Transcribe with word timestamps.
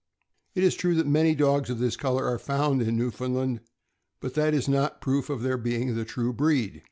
It 0.55 0.63
is 0.63 0.73
true 0.73 0.95
that 0.95 1.05
many 1.05 1.35
dogs 1.35 1.69
of 1.69 1.77
this 1.77 1.95
color 1.95 2.25
are 2.27 2.39
found 2.39 2.81
in 2.81 2.97
Newfoundland, 2.97 3.59
but 4.19 4.33
that 4.33 4.55
is 4.55 4.67
not 4.67 4.99
proof 4.99 5.29
of 5.29 5.43
their 5.43 5.59
being 5.59 5.91
of 5.91 5.95
the 5.95 6.05
true 6.05 6.33
breed. 6.33 6.79